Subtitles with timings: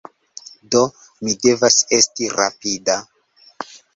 [0.75, 0.79] Do,
[1.27, 2.97] mi devas esti rapida